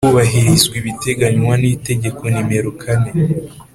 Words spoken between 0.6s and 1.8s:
ibiteganywa n